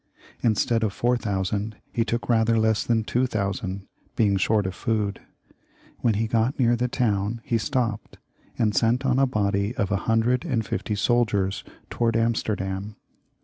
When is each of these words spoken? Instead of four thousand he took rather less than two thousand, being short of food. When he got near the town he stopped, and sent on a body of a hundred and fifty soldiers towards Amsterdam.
Instead 0.41 0.81
of 0.83 0.93
four 0.93 1.15
thousand 1.15 1.75
he 1.93 2.03
took 2.03 2.27
rather 2.27 2.57
less 2.57 2.83
than 2.83 3.03
two 3.03 3.27
thousand, 3.27 3.85
being 4.15 4.35
short 4.35 4.65
of 4.65 4.73
food. 4.73 5.21
When 5.99 6.15
he 6.15 6.25
got 6.25 6.57
near 6.57 6.75
the 6.75 6.87
town 6.87 7.39
he 7.43 7.59
stopped, 7.59 8.17
and 8.57 8.73
sent 8.75 9.05
on 9.05 9.19
a 9.19 9.27
body 9.27 9.75
of 9.75 9.91
a 9.91 9.97
hundred 10.09 10.43
and 10.43 10.65
fifty 10.65 10.95
soldiers 10.95 11.63
towards 11.91 12.17
Amsterdam. 12.17 12.95